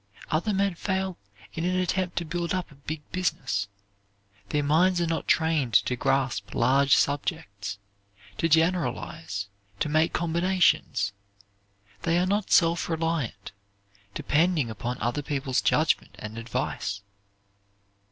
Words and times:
Other 0.31 0.51
men 0.51 0.73
fail 0.73 1.19
in 1.53 1.63
an 1.63 1.75
attempt 1.75 2.15
to 2.15 2.25
build 2.25 2.55
up 2.55 2.71
a 2.71 2.73
big 2.73 3.03
business; 3.11 3.67
their 4.49 4.63
minds 4.63 4.99
are 4.99 5.05
not 5.05 5.27
trained 5.27 5.75
to 5.75 5.95
grasp 5.95 6.55
large 6.55 6.95
subjects, 6.95 7.77
to 8.39 8.49
generalize, 8.49 9.47
to 9.79 9.89
make 9.89 10.11
combinations; 10.11 11.13
they 12.01 12.17
are 12.17 12.25
not 12.25 12.49
self 12.49 12.89
reliant, 12.89 13.51
depending 14.15 14.71
upon 14.71 14.97
other 14.99 15.21
people's 15.21 15.61
judgment 15.61 16.15
and 16.17 16.35
advice. 16.39 17.03